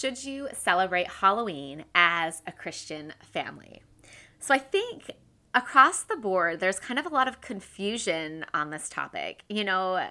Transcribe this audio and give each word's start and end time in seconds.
should 0.00 0.24
you 0.24 0.48
celebrate 0.54 1.06
Halloween 1.06 1.84
as 1.94 2.40
a 2.46 2.52
Christian 2.52 3.12
family? 3.20 3.82
So 4.38 4.54
I 4.54 4.58
think 4.58 5.10
across 5.54 6.02
the 6.02 6.16
board, 6.16 6.58
there's 6.58 6.80
kind 6.80 6.98
of 6.98 7.04
a 7.04 7.10
lot 7.10 7.28
of 7.28 7.42
confusion 7.42 8.46
on 8.54 8.70
this 8.70 8.88
topic. 8.88 9.42
You 9.50 9.62
know, 9.62 10.08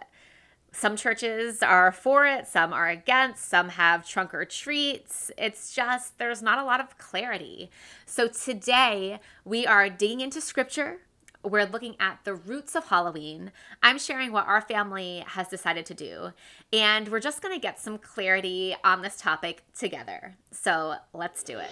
some 0.72 0.96
churches 0.96 1.64
are 1.64 1.92
for 1.92 2.28
it, 2.28 2.46
some 2.46 2.72
are 2.72 2.88
against, 2.88 3.50
some 3.50 3.70
have 3.70 4.08
trunk 4.08 4.32
or 4.36 4.46
treats. 4.46 5.32
It's 5.40 5.74
just, 5.74 6.20
there's 6.20 6.44
not 6.44 6.60
a 6.60 6.64
lot 6.64 6.80
of 6.80 7.00
clarity. 7.00 7.72
So 8.06 8.28
today, 8.28 9.20
we 9.44 9.66
are 9.66 9.90
digging 9.90 10.22
into 10.22 10.40
scripture. 10.40 11.00
We're 11.42 11.66
looking 11.66 11.96
at 12.02 12.20
the 12.26 12.36
roots 12.36 12.76
of 12.76 12.88
Halloween. 12.88 13.54
I'm 13.82 13.98
sharing 13.98 14.34
what 14.34 14.46
our 14.46 14.60
family 14.60 15.24
has 15.26 15.48
decided 15.48 15.86
to 15.86 15.94
do. 15.94 16.32
And 16.74 17.08
we're 17.08 17.22
just 17.22 17.42
going 17.42 17.56
to 17.56 17.62
get 17.62 17.80
some 17.80 17.98
clarity 17.98 18.76
on 18.84 19.02
this 19.02 19.16
topic 19.16 19.64
together. 19.74 20.36
So 20.52 20.96
let's 21.14 21.42
do 21.44 21.58
it. 21.58 21.70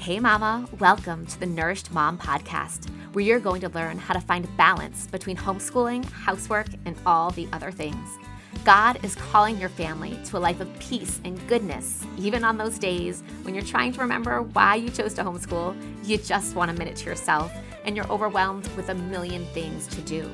Hey, 0.00 0.18
Mama, 0.18 0.66
welcome 0.80 1.24
to 1.26 1.38
the 1.38 1.46
Nourished 1.46 1.92
Mom 1.92 2.18
podcast, 2.18 2.90
where 3.18 3.24
you're 3.24 3.40
going 3.40 3.60
to 3.60 3.68
learn 3.70 3.98
how 3.98 4.14
to 4.14 4.20
find 4.20 4.46
balance 4.56 5.08
between 5.08 5.36
homeschooling, 5.36 6.08
housework, 6.08 6.68
and 6.84 6.94
all 7.04 7.32
the 7.32 7.48
other 7.52 7.72
things. 7.72 8.16
God 8.64 9.04
is 9.04 9.16
calling 9.16 9.58
your 9.58 9.70
family 9.70 10.16
to 10.26 10.36
a 10.36 10.38
life 10.38 10.60
of 10.60 10.78
peace 10.78 11.20
and 11.24 11.36
goodness, 11.48 12.06
even 12.16 12.44
on 12.44 12.56
those 12.56 12.78
days 12.78 13.24
when 13.42 13.56
you're 13.56 13.64
trying 13.64 13.92
to 13.94 14.00
remember 14.00 14.42
why 14.42 14.76
you 14.76 14.88
chose 14.88 15.14
to 15.14 15.24
homeschool, 15.24 15.76
you 16.04 16.16
just 16.16 16.54
want 16.54 16.70
a 16.70 16.74
minute 16.74 16.94
to 16.94 17.06
yourself, 17.06 17.52
and 17.84 17.96
you're 17.96 18.06
overwhelmed 18.06 18.68
with 18.76 18.88
a 18.90 18.94
million 18.94 19.44
things 19.46 19.88
to 19.88 20.00
do. 20.02 20.30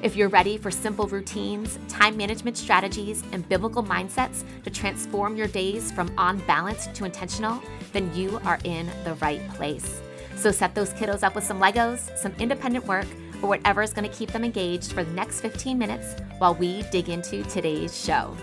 If 0.00 0.14
you're 0.14 0.28
ready 0.28 0.58
for 0.58 0.70
simple 0.70 1.08
routines, 1.08 1.76
time 1.88 2.16
management 2.16 2.56
strategies, 2.56 3.24
and 3.32 3.48
biblical 3.48 3.82
mindsets 3.82 4.44
to 4.62 4.70
transform 4.70 5.34
your 5.34 5.48
days 5.48 5.90
from 5.90 6.08
on 6.16 6.38
balance 6.46 6.86
to 6.86 7.04
intentional, 7.04 7.60
then 7.92 8.14
you 8.14 8.40
are 8.44 8.60
in 8.62 8.88
the 9.02 9.14
right 9.14 9.44
place. 9.54 10.02
So 10.38 10.52
set 10.52 10.72
those 10.76 10.90
kiddos 10.90 11.24
up 11.24 11.34
with 11.34 11.42
some 11.42 11.58
Legos, 11.58 12.16
some 12.16 12.32
independent 12.38 12.86
work, 12.86 13.06
or 13.42 13.48
whatever 13.48 13.82
is 13.82 13.92
going 13.92 14.08
to 14.08 14.16
keep 14.16 14.30
them 14.30 14.44
engaged 14.44 14.92
for 14.92 15.02
the 15.02 15.10
next 15.10 15.40
15 15.40 15.76
minutes 15.76 16.14
while 16.38 16.54
we 16.54 16.82
dig 16.92 17.08
into 17.08 17.42
today's 17.42 17.98
show. 17.98 18.36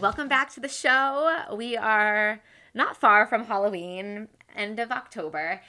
Welcome 0.00 0.26
back 0.26 0.52
to 0.54 0.60
the 0.60 0.68
show. 0.68 1.54
We 1.54 1.76
are 1.76 2.40
not 2.74 2.96
far 2.96 3.26
from 3.26 3.44
Halloween, 3.44 4.26
end 4.56 4.80
of 4.80 4.90
October. 4.90 5.60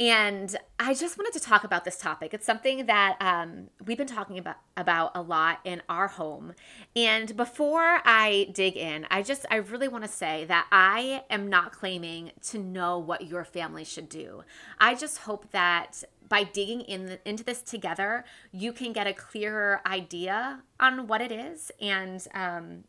And 0.00 0.56
I 0.78 0.94
just 0.94 1.18
wanted 1.18 1.38
to 1.38 1.40
talk 1.40 1.62
about 1.62 1.84
this 1.84 1.98
topic. 1.98 2.32
It's 2.32 2.46
something 2.46 2.86
that 2.86 3.18
um, 3.20 3.68
we've 3.84 3.98
been 3.98 4.06
talking 4.06 4.38
about, 4.38 4.56
about 4.74 5.12
a 5.14 5.20
lot 5.20 5.60
in 5.62 5.82
our 5.90 6.08
home. 6.08 6.54
And 6.96 7.36
before 7.36 8.00
I 8.06 8.48
dig 8.54 8.78
in, 8.78 9.06
I 9.10 9.22
just, 9.22 9.44
I 9.50 9.56
really 9.56 9.88
want 9.88 10.04
to 10.04 10.10
say 10.10 10.46
that 10.46 10.66
I 10.72 11.24
am 11.28 11.50
not 11.50 11.72
claiming 11.72 12.32
to 12.44 12.58
know 12.58 12.98
what 12.98 13.26
your 13.26 13.44
family 13.44 13.84
should 13.84 14.08
do. 14.08 14.42
I 14.78 14.94
just 14.94 15.18
hope 15.18 15.50
that 15.50 16.02
by 16.26 16.44
digging 16.44 16.80
in 16.80 17.18
into 17.26 17.44
this 17.44 17.60
together, 17.60 18.24
you 18.52 18.72
can 18.72 18.94
get 18.94 19.06
a 19.06 19.12
clearer 19.12 19.82
idea 19.84 20.62
on 20.78 21.08
what 21.08 21.20
it 21.20 21.30
is 21.30 21.70
and 21.78 22.26
um, 22.32 22.84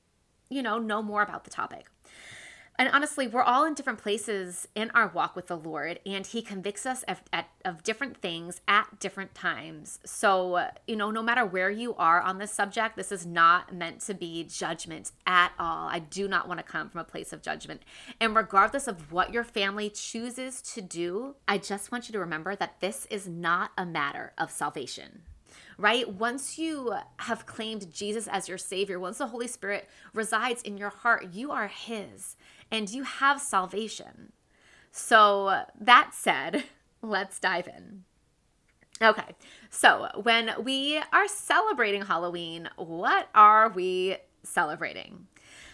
you 0.47 0.61
know, 0.61 0.77
know 0.77 1.01
more 1.01 1.23
about 1.23 1.43
the 1.43 1.49
topic. 1.49 1.90
And 2.79 2.89
honestly, 2.93 3.27
we're 3.27 3.43
all 3.43 3.65
in 3.65 3.73
different 3.73 3.99
places 3.99 4.67
in 4.75 4.89
our 4.91 5.07
walk 5.07 5.35
with 5.35 5.47
the 5.47 5.57
Lord, 5.57 5.99
and 6.05 6.25
He 6.25 6.41
convicts 6.41 6.85
us 6.85 7.03
of, 7.03 7.21
at, 7.31 7.47
of 7.63 7.83
different 7.83 8.17
things 8.17 8.61
at 8.67 8.99
different 8.99 9.35
times. 9.35 9.99
So, 10.03 10.55
uh, 10.55 10.71
you 10.87 10.95
know, 10.95 11.11
no 11.11 11.21
matter 11.21 11.45
where 11.45 11.69
you 11.69 11.93
are 11.95 12.21
on 12.21 12.37
this 12.37 12.51
subject, 12.51 12.95
this 12.95 13.11
is 13.11 13.25
not 13.25 13.73
meant 13.73 14.01
to 14.01 14.13
be 14.13 14.43
judgment 14.45 15.11
at 15.27 15.51
all. 15.59 15.89
I 15.89 15.99
do 15.99 16.27
not 16.27 16.47
want 16.47 16.59
to 16.59 16.63
come 16.63 16.89
from 16.89 17.01
a 17.01 17.05
place 17.05 17.33
of 17.33 17.41
judgment. 17.41 17.81
And 18.19 18.35
regardless 18.35 18.87
of 18.87 19.11
what 19.11 19.33
your 19.33 19.43
family 19.43 19.89
chooses 19.89 20.61
to 20.73 20.81
do, 20.81 21.35
I 21.47 21.57
just 21.57 21.91
want 21.91 22.07
you 22.07 22.13
to 22.13 22.19
remember 22.19 22.55
that 22.55 22.79
this 22.79 23.05
is 23.11 23.27
not 23.27 23.71
a 23.77 23.85
matter 23.85 24.33
of 24.37 24.49
salvation 24.49 25.21
right? 25.77 26.13
Once 26.13 26.59
you 26.59 26.93
have 27.17 27.47
claimed 27.47 27.91
Jesus 27.91 28.27
as 28.27 28.47
your 28.47 28.57
Savior, 28.57 28.99
once 28.99 29.17
the 29.17 29.27
Holy 29.27 29.47
Spirit 29.47 29.89
resides 30.13 30.61
in 30.61 30.77
your 30.77 30.89
heart, 30.89 31.29
you 31.33 31.51
are 31.51 31.67
His 31.67 32.35
and 32.71 32.89
you 32.89 33.03
have 33.03 33.41
salvation. 33.41 34.31
So, 34.91 35.63
that 35.79 36.11
said, 36.13 36.63
let's 37.01 37.39
dive 37.39 37.67
in. 37.67 38.03
Okay, 39.01 39.35
so 39.69 40.09
when 40.21 40.51
we 40.63 41.01
are 41.11 41.27
celebrating 41.27 42.03
Halloween, 42.03 42.69
what 42.75 43.29
are 43.33 43.69
we 43.69 44.17
celebrating? 44.43 45.27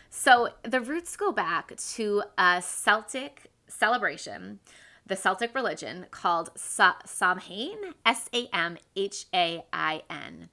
So, 0.09 0.49
the 0.63 0.79
roots 0.79 1.17
go 1.17 1.31
back 1.31 1.75
to 1.75 2.23
a 2.37 2.61
Celtic 2.61 3.51
celebration 3.67 4.59
the 5.07 5.15
Celtic 5.15 5.55
religion 5.55 6.05
called 6.11 6.49
Samhain, 6.55 7.77
S 8.05 8.29
A 8.33 8.47
M 8.53 8.77
H 8.95 9.25
A 9.33 9.63
I 9.71 10.03
N. 10.09 10.49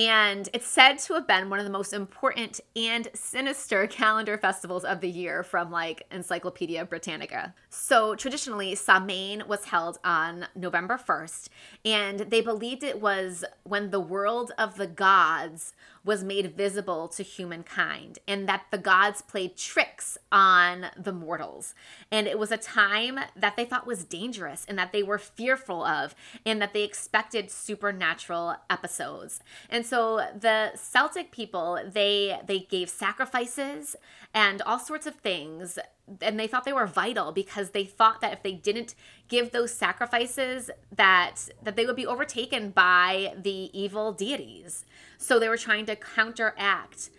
And 0.00 0.48
it's 0.54 0.66
said 0.66 0.98
to 1.00 1.12
have 1.12 1.26
been 1.26 1.50
one 1.50 1.58
of 1.58 1.66
the 1.66 1.70
most 1.70 1.92
important 1.92 2.58
and 2.74 3.06
sinister 3.12 3.86
calendar 3.90 4.38
festivals 4.38 4.82
of 4.82 5.02
the 5.02 5.10
year 5.10 5.42
from 5.42 5.70
like 5.70 6.06
Encyclopedia 6.10 6.86
Britannica. 6.86 7.54
So 7.68 8.14
traditionally, 8.14 8.74
Samhain 8.76 9.42
was 9.46 9.66
held 9.66 9.98
on 10.02 10.46
November 10.54 10.96
1st, 10.96 11.50
and 11.84 12.20
they 12.20 12.40
believed 12.40 12.82
it 12.82 12.98
was 12.98 13.44
when 13.64 13.90
the 13.90 14.00
world 14.00 14.52
of 14.56 14.76
the 14.76 14.86
gods 14.86 15.74
was 16.04 16.24
made 16.24 16.56
visible 16.56 17.08
to 17.08 17.22
humankind 17.22 18.18
and 18.26 18.48
that 18.48 18.64
the 18.70 18.78
gods 18.78 19.20
played 19.20 19.56
tricks 19.56 20.16
on 20.32 20.86
the 20.96 21.12
mortals. 21.12 21.74
And 22.10 22.26
it 22.26 22.38
was 22.38 22.50
a 22.50 22.56
time 22.56 23.18
that 23.36 23.56
they 23.56 23.66
thought 23.66 23.86
was 23.86 24.04
dangerous 24.04 24.64
and 24.66 24.78
that 24.78 24.92
they 24.92 25.02
were 25.02 25.18
fearful 25.18 25.84
of 25.84 26.14
and 26.46 26.60
that 26.62 26.72
they 26.72 26.84
expected 26.84 27.50
supernatural 27.50 28.56
episodes. 28.70 29.40
And 29.68 29.84
so 29.90 30.24
the 30.38 30.70
Celtic 30.76 31.32
people, 31.32 31.80
they 31.84 32.38
they 32.46 32.60
gave 32.60 32.88
sacrifices 32.88 33.96
and 34.32 34.62
all 34.62 34.78
sorts 34.78 35.04
of 35.04 35.16
things 35.16 35.80
and 36.22 36.38
they 36.38 36.46
thought 36.46 36.64
they 36.64 36.72
were 36.72 36.86
vital 36.86 37.32
because 37.32 37.70
they 37.70 37.84
thought 37.84 38.20
that 38.20 38.32
if 38.32 38.42
they 38.44 38.52
didn't 38.52 38.94
give 39.26 39.50
those 39.50 39.74
sacrifices 39.74 40.70
that 40.92 41.48
that 41.64 41.74
they 41.74 41.86
would 41.86 41.96
be 41.96 42.06
overtaken 42.06 42.70
by 42.70 43.34
the 43.36 43.68
evil 43.76 44.12
deities. 44.12 44.84
So 45.18 45.40
they 45.40 45.48
were 45.48 45.56
trying 45.56 45.86
to 45.86 45.96
counteract 45.96 47.10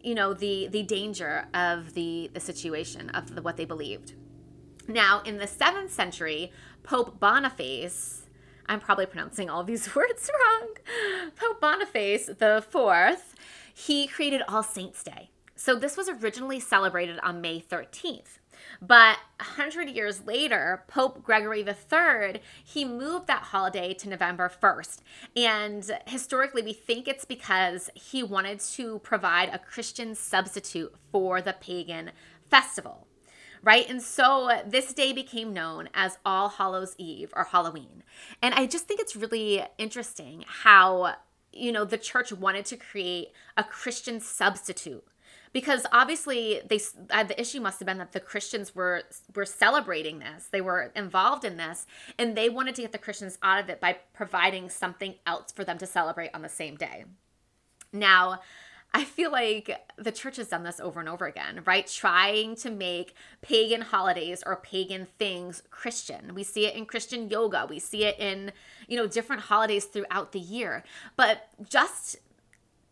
you 0.00 0.14
know 0.14 0.32
the 0.32 0.68
the 0.68 0.84
danger 0.84 1.46
of 1.52 1.94
the 1.94 2.30
the 2.32 2.40
situation 2.40 3.10
of 3.10 3.34
the, 3.34 3.42
what 3.42 3.56
they 3.56 3.64
believed. 3.64 4.14
Now 4.86 5.22
in 5.22 5.38
the 5.38 5.46
7th 5.46 5.90
century 5.90 6.52
pope 6.84 7.18
boniface 7.18 8.21
i'm 8.66 8.80
probably 8.80 9.06
pronouncing 9.06 9.48
all 9.50 9.64
these 9.64 9.94
words 9.94 10.30
wrong 10.40 10.68
pope 11.36 11.60
boniface 11.60 12.26
the 12.26 12.64
fourth 12.68 13.34
he 13.74 14.06
created 14.06 14.42
all 14.48 14.62
saints 14.62 15.02
day 15.02 15.30
so 15.62 15.76
this 15.76 15.96
was 15.96 16.08
originally 16.08 16.58
celebrated 16.58 17.20
on 17.22 17.40
May 17.40 17.60
13th. 17.60 18.38
But 18.80 19.18
100 19.38 19.90
years 19.90 20.26
later, 20.26 20.82
Pope 20.88 21.22
Gregory 21.22 21.60
III, 21.60 22.40
he 22.64 22.84
moved 22.84 23.28
that 23.28 23.44
holiday 23.44 23.94
to 23.94 24.08
November 24.08 24.50
1st. 24.50 24.98
And 25.36 25.98
historically, 26.08 26.62
we 26.62 26.72
think 26.72 27.06
it's 27.06 27.24
because 27.24 27.90
he 27.94 28.24
wanted 28.24 28.58
to 28.74 28.98
provide 29.04 29.50
a 29.50 29.58
Christian 29.60 30.16
substitute 30.16 30.92
for 31.12 31.40
the 31.40 31.52
pagan 31.52 32.10
festival 32.50 33.06
right? 33.62 33.88
And 33.88 34.02
so 34.02 34.62
this 34.66 34.92
day 34.92 35.12
became 35.12 35.52
known 35.52 35.88
as 35.94 36.18
All 36.24 36.48
Hallows 36.48 36.94
Eve 36.98 37.32
or 37.34 37.44
Halloween. 37.44 38.02
And 38.40 38.54
I 38.54 38.66
just 38.66 38.86
think 38.86 39.00
it's 39.00 39.16
really 39.16 39.62
interesting 39.78 40.44
how, 40.46 41.14
you 41.52 41.72
know, 41.72 41.84
the 41.84 41.98
church 41.98 42.32
wanted 42.32 42.64
to 42.66 42.76
create 42.76 43.28
a 43.56 43.64
Christian 43.64 44.20
substitute 44.20 45.04
because 45.52 45.86
obviously 45.92 46.60
they 46.66 46.80
uh, 47.10 47.24
the 47.24 47.38
issue 47.40 47.60
must 47.60 47.78
have 47.78 47.86
been 47.86 47.98
that 47.98 48.12
the 48.12 48.20
Christians 48.20 48.74
were 48.74 49.02
were 49.34 49.44
celebrating 49.44 50.18
this. 50.18 50.48
They 50.50 50.60
were 50.60 50.90
involved 50.96 51.44
in 51.44 51.56
this 51.56 51.86
and 52.18 52.36
they 52.36 52.48
wanted 52.48 52.74
to 52.76 52.82
get 52.82 52.92
the 52.92 52.98
Christians 52.98 53.38
out 53.42 53.62
of 53.62 53.68
it 53.68 53.80
by 53.80 53.98
providing 54.14 54.70
something 54.70 55.14
else 55.26 55.52
for 55.52 55.64
them 55.64 55.78
to 55.78 55.86
celebrate 55.86 56.30
on 56.34 56.42
the 56.42 56.48
same 56.48 56.76
day. 56.76 57.04
Now, 57.92 58.40
I 58.94 59.04
feel 59.04 59.32
like 59.32 59.70
the 59.96 60.12
church 60.12 60.36
has 60.36 60.48
done 60.48 60.64
this 60.64 60.78
over 60.78 61.00
and 61.00 61.08
over 61.08 61.24
again, 61.26 61.62
right? 61.64 61.86
Trying 61.86 62.56
to 62.56 62.70
make 62.70 63.14
pagan 63.40 63.80
holidays 63.80 64.42
or 64.44 64.56
pagan 64.56 65.06
things 65.18 65.62
Christian. 65.70 66.34
We 66.34 66.42
see 66.42 66.66
it 66.66 66.74
in 66.74 66.84
Christian 66.84 67.30
yoga. 67.30 67.66
We 67.68 67.78
see 67.78 68.04
it 68.04 68.18
in, 68.18 68.52
you 68.88 68.98
know, 68.98 69.06
different 69.06 69.42
holidays 69.42 69.86
throughout 69.86 70.32
the 70.32 70.40
year. 70.40 70.84
But 71.16 71.48
just 71.66 72.18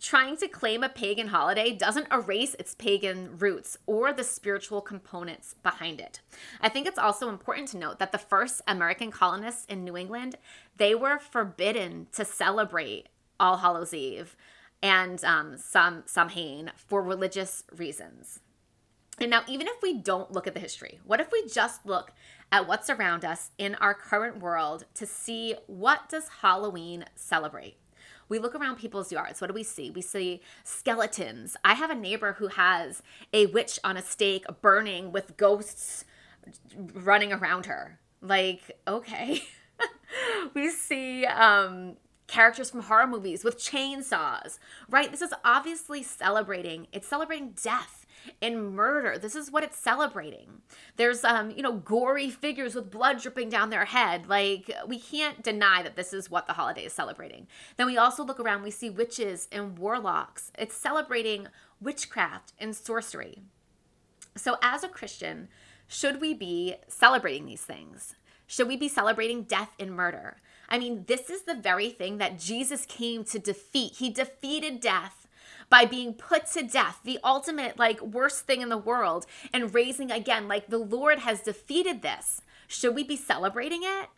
trying 0.01 0.39
to 0.39 0.49
claim 0.49 0.83
a 0.83 0.89
pagan 0.89 1.29
holiday 1.29 1.77
doesn't 1.77 2.11
erase 2.11 2.55
its 2.59 2.75
pagan 2.75 3.37
roots 3.37 3.77
or 3.85 4.13
the 4.13 4.25
spiritual 4.25 4.81
components 4.81 5.55
behind 5.63 6.01
it. 6.01 6.21
I 6.63 6.71
think 6.71 6.87
it's 6.87 6.99
also 6.99 7.29
important 7.29 7.69
to 7.69 7.77
note 7.77 7.99
that 7.99 8.11
the 8.11 8.19
first 8.19 8.63
American 8.67 9.11
colonists 9.11 9.67
in 9.67 9.85
New 9.85 9.99
England, 9.99 10.37
they 10.79 10.95
were 10.95 11.19
forbidden 11.19 12.07
to 12.13 12.25
celebrate 12.25 13.11
All 13.39 13.59
Hallows 13.59 13.93
Eve 13.93 14.35
and 14.83 15.23
um, 15.25 15.57
some 15.57 16.05
Samhain 16.07 16.73
for 16.77 17.03
religious 17.03 17.65
reasons. 17.77 18.41
And 19.21 19.31
now, 19.31 19.43
even 19.47 19.67
if 19.67 19.83
we 19.83 19.99
don't 19.99 20.33
look 20.33 20.47
at 20.47 20.55
the 20.55 20.61
history, 20.61 20.99
what 21.05 21.21
if 21.21 21.31
we 21.31 21.47
just 21.47 21.85
look 21.85 22.13
at 22.51 22.67
what's 22.67 22.89
around 22.89 23.25
us 23.25 23.51
in 23.59 23.75
our 23.77 23.93
current 23.93 24.41
world 24.41 24.87
to 24.95 25.05
see 25.05 25.55
what 25.67 26.09
does 26.09 26.29
Halloween 26.41 27.05
celebrate? 27.15 27.77
We 28.31 28.39
look 28.39 28.55
around 28.55 28.77
people's 28.77 29.13
yards. 29.13 29.41
What 29.41 29.49
do 29.49 29.55
we 29.55 29.65
see? 29.65 29.91
We 29.91 30.03
see 30.03 30.41
skeletons. 30.65 31.57
I 31.65 31.75
have 31.75 31.91
a 31.91 31.95
neighbor 31.95 32.35
who 32.35 32.47
has 32.47 33.03
a 33.33 33.47
witch 33.47 33.79
on 33.83 33.97
a 33.97 34.03
stake 34.03 34.47
burning 34.63 35.13
with 35.13 35.37
ghosts 35.37 36.05
running 36.95 37.33
around 37.33 37.67
her. 37.67 37.99
Like, 38.23 38.79
okay. 38.87 39.43
we 40.55 40.71
see 40.71 41.27
um, 41.27 41.97
characters 42.31 42.71
from 42.71 42.83
horror 42.83 43.09
movies 43.09 43.43
with 43.43 43.59
chainsaws, 43.59 44.59
right? 44.89 45.11
This 45.11 45.21
is 45.21 45.35
obviously 45.45 46.03
celebrating, 46.03 46.87
it's 46.93 47.09
celebrating 47.09 47.55
death 47.61 48.07
and 48.41 48.73
murder. 48.73 49.19
This 49.19 49.35
is 49.35 49.51
what 49.51 49.65
it's 49.65 49.79
celebrating. 49.79 50.63
There's 50.97 51.25
um, 51.25 51.51
you 51.51 51.63
know, 51.63 51.73
gory 51.73 52.31
figures 52.31 52.75
with 52.77 52.91
blood 52.91 53.21
dripping 53.21 53.49
down 53.49 53.71
their 53.71 53.87
head. 53.87 54.29
Like 54.29 54.71
we 54.87 55.01
can't 55.01 55.43
deny 55.43 55.83
that 55.83 55.97
this 55.97 56.13
is 56.13 56.31
what 56.31 56.47
the 56.47 56.53
holiday 56.53 56.85
is 56.85 56.93
celebrating. 56.93 57.49
Then 57.77 57.87
we 57.87 57.99
also 57.99 58.23
look 58.23 58.39
around, 58.39 58.63
we 58.63 58.71
see 58.71 58.91
witches 58.91 59.49
and 59.51 59.77
warlocks. 59.77 60.53
It's 60.57 60.77
celebrating 60.77 61.49
witchcraft 61.81 62.53
and 62.61 62.77
sorcery. 62.77 63.43
So 64.37 64.57
as 64.63 64.85
a 64.85 64.89
Christian, 64.89 65.49
should 65.89 66.21
we 66.21 66.33
be 66.33 66.77
celebrating 66.87 67.47
these 67.47 67.63
things? 67.63 68.15
Should 68.47 68.69
we 68.69 68.77
be 68.77 68.89
celebrating 68.89 69.43
death 69.43 69.73
and 69.81 69.93
murder? 69.93 70.37
I 70.71 70.79
mean, 70.79 71.05
this 71.07 71.29
is 71.29 71.43
the 71.43 71.55
very 71.55 71.91
thing 71.91 72.19
that 72.19 72.39
Jesus 72.39 72.87
came 72.87 73.25
to 73.25 73.39
defeat. 73.39 73.95
He 73.97 74.11
defeated 74.11 74.81
death 74.81 75.27
by 75.69 75.85
being 75.85 76.15
put 76.15 76.47
to 76.47 76.63
death, 76.63 77.01
the 77.05 77.19
ultimate, 77.23 77.79
like, 77.79 78.01
worst 78.01 78.47
thing 78.47 78.61
in 78.61 78.69
the 78.69 78.79
world, 78.79 79.27
and 79.53 79.75
raising 79.75 80.11
again. 80.11 80.49
Like, 80.49 80.69
the 80.69 80.79
Lord 80.79 81.21
has 81.21 81.41
defeated 81.41 82.03
this. 82.03 82.41
Should 82.67 82.95
we 82.95 83.05
be 83.05 83.17
celebrating 83.17 83.83
it? 83.83 84.09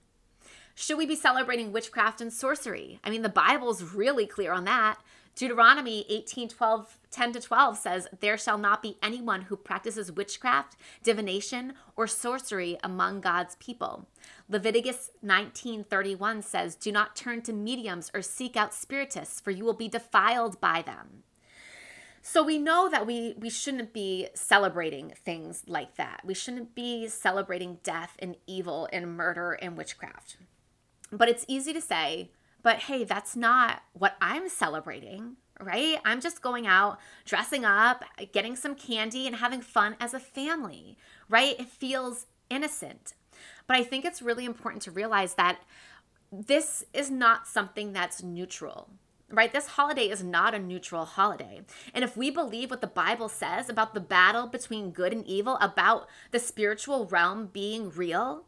Should 0.74 0.98
we 0.98 1.06
be 1.06 1.16
celebrating 1.16 1.72
witchcraft 1.72 2.20
and 2.20 2.32
sorcery? 2.32 2.98
I 3.04 3.10
mean, 3.10 3.22
the 3.22 3.28
Bible's 3.28 3.82
really 3.82 4.26
clear 4.26 4.52
on 4.52 4.64
that. 4.64 4.98
Deuteronomy 5.34 6.04
18 6.08 6.48
12, 6.48 6.98
10 7.10 7.32
to 7.32 7.40
12 7.40 7.78
says, 7.78 8.08
There 8.20 8.36
shall 8.36 8.58
not 8.58 8.82
be 8.82 8.98
anyone 9.02 9.42
who 9.42 9.56
practices 9.56 10.12
witchcraft, 10.12 10.76
divination, 11.02 11.74
or 11.96 12.06
sorcery 12.06 12.78
among 12.82 13.20
God's 13.20 13.56
people. 13.56 14.06
Leviticus 14.48 15.10
19 15.22 15.84
31 15.84 16.42
says, 16.42 16.74
Do 16.74 16.92
not 16.92 17.16
turn 17.16 17.40
to 17.42 17.52
mediums 17.52 18.10
or 18.14 18.20
seek 18.20 18.56
out 18.56 18.74
spiritists, 18.74 19.40
for 19.40 19.50
you 19.50 19.64
will 19.64 19.72
be 19.72 19.88
defiled 19.88 20.60
by 20.60 20.82
them. 20.82 21.22
So 22.20 22.44
we 22.44 22.58
know 22.58 22.88
that 22.88 23.06
we 23.06 23.34
we 23.36 23.50
shouldn't 23.50 23.92
be 23.92 24.28
celebrating 24.34 25.12
things 25.24 25.64
like 25.66 25.96
that. 25.96 26.20
We 26.24 26.34
shouldn't 26.34 26.74
be 26.74 27.08
celebrating 27.08 27.78
death 27.82 28.16
and 28.20 28.36
evil 28.46 28.88
and 28.92 29.16
murder 29.16 29.52
and 29.54 29.76
witchcraft. 29.76 30.36
But 31.10 31.28
it's 31.28 31.44
easy 31.48 31.72
to 31.72 31.80
say, 31.80 32.30
but 32.62 32.78
hey, 32.80 33.04
that's 33.04 33.36
not 33.36 33.82
what 33.92 34.16
I'm 34.20 34.48
celebrating, 34.48 35.36
right? 35.60 35.98
I'm 36.04 36.20
just 36.20 36.42
going 36.42 36.66
out, 36.66 36.98
dressing 37.24 37.64
up, 37.64 38.04
getting 38.32 38.56
some 38.56 38.74
candy, 38.74 39.26
and 39.26 39.36
having 39.36 39.60
fun 39.60 39.96
as 40.00 40.14
a 40.14 40.20
family, 40.20 40.96
right? 41.28 41.58
It 41.58 41.68
feels 41.68 42.26
innocent. 42.50 43.14
But 43.66 43.76
I 43.76 43.84
think 43.84 44.04
it's 44.04 44.22
really 44.22 44.44
important 44.44 44.82
to 44.82 44.90
realize 44.90 45.34
that 45.34 45.60
this 46.30 46.84
is 46.92 47.10
not 47.10 47.46
something 47.46 47.92
that's 47.92 48.22
neutral, 48.22 48.90
right? 49.30 49.52
This 49.52 49.66
holiday 49.68 50.08
is 50.08 50.22
not 50.22 50.54
a 50.54 50.58
neutral 50.58 51.04
holiday. 51.04 51.62
And 51.92 52.04
if 52.04 52.16
we 52.16 52.30
believe 52.30 52.70
what 52.70 52.80
the 52.80 52.86
Bible 52.86 53.28
says 53.28 53.68
about 53.68 53.94
the 53.94 54.00
battle 54.00 54.46
between 54.46 54.92
good 54.92 55.12
and 55.12 55.26
evil, 55.26 55.58
about 55.60 56.08
the 56.30 56.38
spiritual 56.38 57.06
realm 57.06 57.46
being 57.52 57.90
real, 57.90 58.44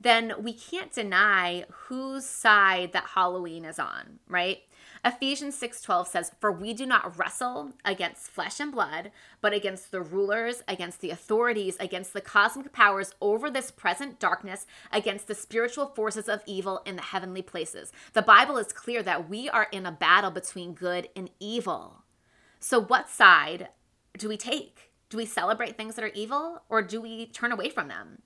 then 0.00 0.34
we 0.38 0.52
can't 0.52 0.92
deny 0.92 1.64
whose 1.70 2.24
side 2.24 2.92
that 2.92 3.10
Halloween 3.14 3.64
is 3.64 3.78
on, 3.78 4.20
right? 4.28 4.62
Ephesians 5.04 5.56
6:12 5.56 6.08
says, 6.08 6.32
"For 6.40 6.50
we 6.50 6.74
do 6.74 6.86
not 6.86 7.16
wrestle 7.16 7.72
against 7.84 8.30
flesh 8.30 8.60
and 8.60 8.72
blood, 8.72 9.12
but 9.40 9.52
against 9.52 9.90
the 9.90 10.00
rulers, 10.00 10.62
against 10.66 11.00
the 11.00 11.10
authorities, 11.10 11.76
against 11.78 12.12
the 12.12 12.20
cosmic 12.20 12.72
powers 12.72 13.14
over 13.20 13.50
this 13.50 13.70
present 13.70 14.18
darkness, 14.18 14.66
against 14.92 15.26
the 15.26 15.34
spiritual 15.34 15.86
forces 15.86 16.28
of 16.28 16.42
evil 16.46 16.82
in 16.84 16.96
the 16.96 17.02
heavenly 17.02 17.42
places." 17.42 17.92
The 18.12 18.22
Bible 18.22 18.58
is 18.58 18.72
clear 18.72 19.02
that 19.02 19.28
we 19.28 19.48
are 19.48 19.68
in 19.70 19.86
a 19.86 19.92
battle 19.92 20.30
between 20.30 20.74
good 20.74 21.10
and 21.14 21.30
evil. 21.38 22.04
So 22.60 22.80
what 22.80 23.08
side 23.08 23.68
do 24.16 24.28
we 24.28 24.36
take? 24.36 24.92
Do 25.10 25.16
we 25.16 25.26
celebrate 25.26 25.76
things 25.76 25.94
that 25.94 26.04
are 26.04 26.08
evil 26.08 26.64
or 26.68 26.82
do 26.82 27.00
we 27.00 27.26
turn 27.26 27.52
away 27.52 27.70
from 27.70 27.88
them? 27.88 28.22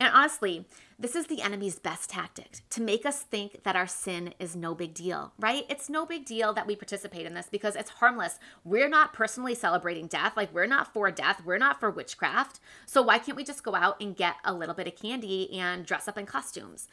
And 0.00 0.12
honestly, 0.12 0.66
this 0.98 1.14
is 1.14 1.26
the 1.26 1.42
enemy's 1.42 1.78
best 1.78 2.08
tactic 2.08 2.60
to 2.70 2.80
make 2.80 3.04
us 3.04 3.20
think 3.20 3.62
that 3.64 3.76
our 3.76 3.86
sin 3.86 4.32
is 4.38 4.56
no 4.56 4.74
big 4.74 4.94
deal, 4.94 5.32
right? 5.38 5.64
It's 5.68 5.90
no 5.90 6.06
big 6.06 6.24
deal 6.24 6.54
that 6.54 6.66
we 6.66 6.74
participate 6.74 7.26
in 7.26 7.34
this 7.34 7.48
because 7.50 7.76
it's 7.76 7.90
harmless. 7.90 8.38
We're 8.64 8.88
not 8.88 9.12
personally 9.12 9.54
celebrating 9.54 10.06
death. 10.06 10.36
Like, 10.36 10.54
we're 10.54 10.66
not 10.66 10.94
for 10.94 11.10
death. 11.10 11.42
We're 11.44 11.58
not 11.58 11.80
for 11.80 11.90
witchcraft. 11.90 12.60
So, 12.86 13.02
why 13.02 13.18
can't 13.18 13.36
we 13.36 13.44
just 13.44 13.62
go 13.62 13.74
out 13.74 14.00
and 14.00 14.16
get 14.16 14.36
a 14.42 14.54
little 14.54 14.74
bit 14.74 14.86
of 14.86 14.96
candy 14.96 15.52
and 15.58 15.84
dress 15.84 16.08
up 16.08 16.16
in 16.16 16.24
costumes? 16.24 16.88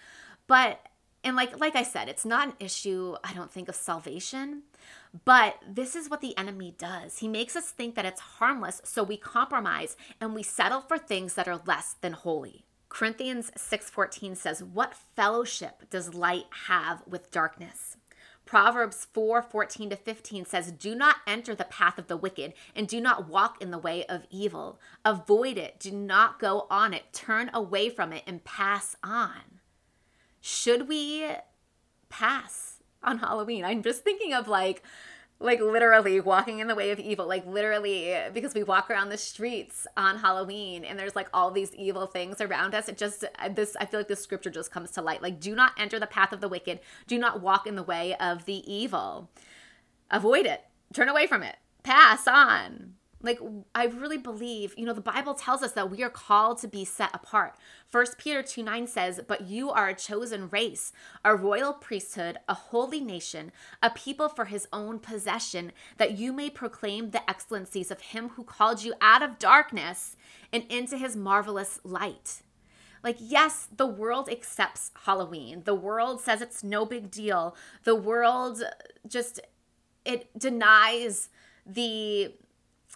But, 0.47 0.85
and 1.23 1.37
like, 1.37 1.57
like 1.57 1.77
I 1.77 1.83
said, 1.83 2.09
it's 2.09 2.25
not 2.25 2.49
an 2.49 2.55
issue, 2.59 3.15
I 3.23 3.33
don't 3.33 3.51
think, 3.51 3.69
of 3.69 3.75
salvation. 3.75 4.63
But 5.23 5.59
this 5.65 5.95
is 5.95 6.09
what 6.09 6.19
the 6.19 6.37
enemy 6.37 6.75
does. 6.77 7.19
He 7.19 7.29
makes 7.29 7.55
us 7.55 7.71
think 7.71 7.95
that 7.95 8.05
it's 8.05 8.19
harmless, 8.19 8.81
so 8.83 9.01
we 9.01 9.15
compromise 9.15 9.95
and 10.19 10.35
we 10.35 10.43
settle 10.43 10.81
for 10.81 10.97
things 10.97 11.35
that 11.35 11.47
are 11.47 11.61
less 11.65 11.95
than 12.01 12.11
holy. 12.11 12.65
Corinthians 12.93 13.51
6:14 13.57 14.35
says, 14.35 14.63
"What 14.63 14.93
fellowship 14.93 15.89
does 15.89 16.13
light 16.13 16.45
have 16.67 17.01
with 17.07 17.31
darkness?" 17.31 17.97
Proverbs 18.45 19.07
4:14 19.11 19.89
to 19.89 19.95
15 19.95 20.45
says, 20.45 20.71
"Do 20.71 20.93
not 20.93 21.17
enter 21.25 21.55
the 21.55 21.63
path 21.63 21.97
of 21.97 22.05
the 22.05 22.15
wicked 22.15 22.53
and 22.75 22.87
do 22.87 23.01
not 23.01 23.27
walk 23.27 23.59
in 23.59 23.71
the 23.71 23.79
way 23.79 24.05
of 24.05 24.27
evil. 24.29 24.79
Avoid 25.03 25.57
it, 25.57 25.79
do 25.79 25.91
not 25.91 26.37
go 26.37 26.67
on 26.69 26.93
it. 26.93 27.11
Turn 27.11 27.49
away 27.51 27.89
from 27.89 28.13
it 28.13 28.23
and 28.27 28.43
pass 28.43 28.95
on." 29.01 29.59
Should 30.39 30.87
we 30.87 31.27
pass 32.09 32.83
on 33.01 33.17
Halloween? 33.17 33.65
I'm 33.65 33.81
just 33.81 34.03
thinking 34.03 34.35
of 34.35 34.47
like 34.47 34.83
like 35.43 35.59
literally 35.59 36.19
walking 36.19 36.59
in 36.59 36.67
the 36.67 36.75
way 36.75 36.91
of 36.91 36.99
evil 36.99 37.27
like 37.27 37.45
literally 37.45 38.15
because 38.33 38.53
we 38.53 38.63
walk 38.63 38.89
around 38.89 39.09
the 39.09 39.17
streets 39.17 39.85
on 39.97 40.17
halloween 40.17 40.83
and 40.83 40.97
there's 40.97 41.15
like 41.15 41.27
all 41.33 41.51
these 41.51 41.73
evil 41.75 42.07
things 42.07 42.41
around 42.41 42.73
us 42.73 42.87
it 42.89 42.97
just 42.97 43.23
uh, 43.39 43.49
this 43.49 43.75
i 43.79 43.85
feel 43.85 43.99
like 43.99 44.07
this 44.07 44.23
scripture 44.23 44.49
just 44.49 44.71
comes 44.71 44.91
to 44.91 45.01
light. 45.01 45.21
Like 45.21 45.39
do 45.39 45.55
not 45.55 45.73
enter 45.77 45.99
the 45.99 46.07
path 46.07 46.31
of 46.31 46.41
the 46.41 46.47
wicked. 46.47 46.79
Do 47.07 47.19
not 47.19 47.41
walk 47.41 47.67
in 47.67 47.75
the 47.75 47.83
way 47.83 48.15
of 48.15 48.45
the 48.45 48.71
evil. 48.71 49.29
Avoid 50.09 50.45
it. 50.45 50.63
Turn 50.93 51.09
away 51.09 51.27
from 51.27 51.43
it. 51.43 51.57
Pass 51.83 52.27
on 52.27 52.92
like 53.23 53.39
I 53.73 53.85
really 53.85 54.17
believe, 54.17 54.75
you 54.77 54.85
know, 54.85 54.93
the 54.93 55.01
Bible 55.01 55.33
tells 55.33 55.63
us 55.63 55.71
that 55.71 55.89
we 55.89 56.03
are 56.03 56.09
called 56.09 56.59
to 56.59 56.67
be 56.67 56.83
set 56.83 57.09
apart. 57.15 57.55
First 57.87 58.17
Peter 58.17 58.43
2 58.43 58.61
9 58.61 58.85
says, 58.85 59.21
But 59.25 59.47
you 59.47 59.71
are 59.71 59.87
a 59.87 59.95
chosen 59.95 60.49
race, 60.49 60.91
a 61.23 61.35
royal 61.35 61.73
priesthood, 61.73 62.37
a 62.49 62.53
holy 62.53 62.99
nation, 62.99 63.53
a 63.81 63.89
people 63.89 64.27
for 64.27 64.45
his 64.45 64.67
own 64.73 64.99
possession, 64.99 65.71
that 65.97 66.17
you 66.17 66.33
may 66.33 66.49
proclaim 66.49 67.11
the 67.11 67.27
excellencies 67.29 67.89
of 67.89 68.01
him 68.01 68.29
who 68.29 68.43
called 68.43 68.83
you 68.83 68.93
out 68.99 69.23
of 69.23 69.39
darkness 69.39 70.17
and 70.51 70.65
into 70.69 70.97
his 70.97 71.15
marvelous 71.15 71.79
light. 71.85 72.41
Like, 73.03 73.17
yes, 73.19 73.67
the 73.75 73.87
world 73.87 74.29
accepts 74.29 74.91
Halloween. 75.05 75.63
The 75.63 75.75
world 75.75 76.21
says 76.21 76.41
it's 76.41 76.63
no 76.63 76.85
big 76.85 77.09
deal. 77.09 77.55
The 77.83 77.95
world 77.95 78.61
just 79.07 79.39
it 80.05 80.37
denies 80.37 81.29
the 81.65 82.33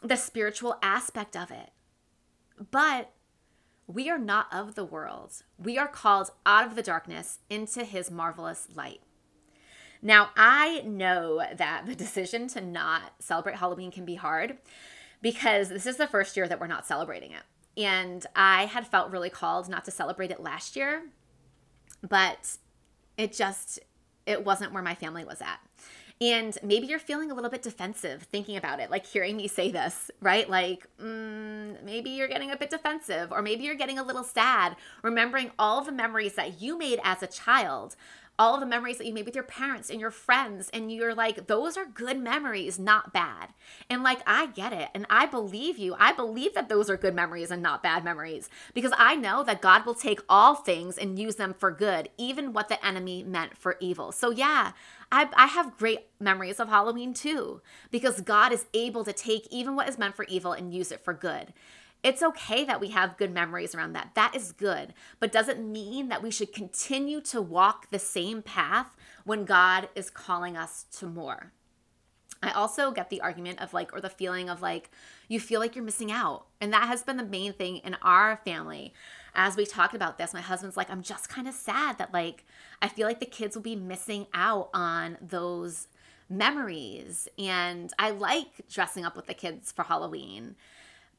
the 0.01 0.15
spiritual 0.15 0.77
aspect 0.81 1.35
of 1.35 1.51
it. 1.51 1.71
But 2.71 3.11
we 3.87 4.09
are 4.09 4.17
not 4.17 4.47
of 4.51 4.75
the 4.75 4.83
world. 4.83 5.43
We 5.57 5.77
are 5.77 5.87
called 5.87 6.31
out 6.45 6.65
of 6.65 6.75
the 6.75 6.83
darkness 6.83 7.39
into 7.49 7.83
his 7.83 8.11
marvelous 8.11 8.67
light. 8.75 9.01
Now, 10.01 10.29
I 10.35 10.81
know 10.81 11.41
that 11.55 11.85
the 11.85 11.95
decision 11.95 12.47
to 12.49 12.61
not 12.61 13.13
celebrate 13.19 13.55
Halloween 13.55 13.91
can 13.91 14.05
be 14.05 14.15
hard 14.15 14.57
because 15.21 15.69
this 15.69 15.85
is 15.85 15.97
the 15.97 16.07
first 16.07 16.37
year 16.37 16.47
that 16.47 16.59
we're 16.59 16.67
not 16.67 16.85
celebrating 16.85 17.31
it. 17.31 17.43
And 17.81 18.25
I 18.35 18.65
had 18.65 18.87
felt 18.87 19.11
really 19.11 19.29
called 19.29 19.69
not 19.69 19.85
to 19.85 19.91
celebrate 19.91 20.31
it 20.31 20.41
last 20.41 20.75
year, 20.75 21.03
but 22.07 22.57
it 23.17 23.33
just 23.33 23.79
it 24.25 24.43
wasn't 24.43 24.73
where 24.73 24.83
my 24.83 24.95
family 24.95 25.23
was 25.23 25.41
at. 25.41 25.59
And 26.19 26.57
maybe 26.63 26.87
you're 26.87 26.97
feeling 26.97 27.29
a 27.29 27.35
little 27.35 27.51
bit 27.51 27.61
defensive 27.61 28.23
thinking 28.23 28.57
about 28.57 28.79
it, 28.79 28.89
like 28.89 29.05
hearing 29.05 29.37
me 29.37 29.47
say 29.47 29.71
this, 29.71 30.09
right? 30.19 30.49
Like, 30.49 30.87
mm, 30.99 31.83
maybe 31.83 32.09
you're 32.09 32.27
getting 32.27 32.49
a 32.49 32.57
bit 32.57 32.71
defensive, 32.71 33.31
or 33.31 33.43
maybe 33.43 33.63
you're 33.65 33.75
getting 33.75 33.99
a 33.99 34.03
little 34.03 34.23
sad, 34.23 34.75
remembering 35.03 35.51
all 35.59 35.83
the 35.83 35.91
memories 35.91 36.33
that 36.33 36.59
you 36.59 36.75
made 36.77 36.99
as 37.03 37.21
a 37.21 37.27
child 37.27 37.95
all 38.39 38.53
of 38.53 38.59
the 38.59 38.65
memories 38.65 38.97
that 38.97 39.07
you 39.07 39.13
made 39.13 39.25
with 39.25 39.35
your 39.35 39.43
parents 39.43 39.89
and 39.89 39.99
your 39.99 40.11
friends 40.11 40.69
and 40.71 40.91
you're 40.91 41.15
like 41.15 41.47
those 41.47 41.75
are 41.77 41.85
good 41.85 42.19
memories 42.19 42.77
not 42.77 43.13
bad. 43.13 43.49
And 43.89 44.03
like 44.03 44.21
i 44.27 44.47
get 44.47 44.73
it 44.73 44.89
and 44.93 45.05
i 45.09 45.25
believe 45.25 45.77
you. 45.77 45.95
I 45.97 46.13
believe 46.13 46.53
that 46.53 46.69
those 46.69 46.89
are 46.89 46.97
good 46.97 47.15
memories 47.15 47.51
and 47.51 47.61
not 47.61 47.83
bad 47.83 48.03
memories 48.03 48.49
because 48.73 48.91
i 48.97 49.15
know 49.15 49.43
that 49.43 49.61
god 49.61 49.85
will 49.85 49.95
take 49.95 50.19
all 50.29 50.55
things 50.55 50.97
and 50.97 51.19
use 51.19 51.35
them 51.35 51.53
for 51.53 51.71
good 51.71 52.09
even 52.17 52.53
what 52.53 52.69
the 52.69 52.85
enemy 52.85 53.23
meant 53.23 53.57
for 53.57 53.77
evil. 53.79 54.11
So 54.11 54.29
yeah 54.31 54.73
I, 55.11 55.29
I 55.35 55.47
have 55.47 55.77
great 55.77 56.07
memories 56.19 56.59
of 56.59 56.69
halloween 56.69 57.13
too 57.13 57.61
because 57.91 58.21
god 58.21 58.51
is 58.51 58.65
able 58.73 59.03
to 59.03 59.13
take 59.13 59.47
even 59.51 59.75
what 59.75 59.87
is 59.87 59.97
meant 59.97 60.15
for 60.15 60.25
evil 60.25 60.51
and 60.51 60.73
use 60.73 60.91
it 60.91 61.03
for 61.03 61.13
good 61.13 61.53
it's 62.07 62.23
okay 62.23 62.63
that 62.63 62.79
we 62.79 62.87
have 62.87 63.17
good 63.17 63.33
memories 63.33 63.75
around 63.75 63.91
that. 63.91 64.11
That 64.15 64.33
is 64.33 64.53
good, 64.53 64.93
but 65.19 65.29
doesn't 65.29 65.69
mean 65.69 66.07
that 66.07 66.23
we 66.23 66.31
should 66.31 66.53
continue 66.53 67.19
to 67.21 67.41
walk 67.41 67.89
the 67.89 67.99
same 67.99 68.41
path 68.41 68.95
when 69.25 69.43
God 69.43 69.89
is 69.93 70.09
calling 70.09 70.55
us 70.55 70.85
to 70.99 71.05
more. 71.05 71.51
I 72.41 72.51
also 72.51 72.91
get 72.91 73.09
the 73.09 73.19
argument 73.19 73.61
of 73.61 73.73
like, 73.73 73.93
or 73.93 73.99
the 73.99 74.09
feeling 74.09 74.49
of 74.49 74.61
like, 74.61 74.89
you 75.27 75.41
feel 75.41 75.59
like 75.59 75.75
you're 75.75 75.83
missing 75.83 76.09
out. 76.09 76.45
And 76.61 76.71
that 76.71 76.87
has 76.87 77.03
been 77.03 77.17
the 77.17 77.25
main 77.25 77.51
thing 77.51 77.77
in 77.77 77.97
our 78.01 78.37
family. 78.37 78.93
As 79.35 79.57
we 79.57 79.65
talked 79.65 79.93
about 79.93 80.17
this, 80.17 80.33
my 80.33 80.39
husband's 80.39 80.77
like, 80.77 80.89
I'm 80.89 81.01
just 81.01 81.27
kind 81.27 81.47
of 81.49 81.55
sad 81.55 81.97
that 81.97 82.13
like, 82.13 82.45
I 82.81 82.87
feel 82.87 83.05
like 83.05 83.19
the 83.19 83.25
kids 83.25 83.53
will 83.55 83.63
be 83.63 83.75
missing 83.75 84.27
out 84.33 84.69
on 84.73 85.17
those 85.19 85.89
memories. 86.29 87.27
And 87.37 87.91
I 87.99 88.11
like 88.11 88.69
dressing 88.69 89.03
up 89.03 89.17
with 89.17 89.25
the 89.25 89.33
kids 89.33 89.73
for 89.73 89.83
Halloween, 89.83 90.55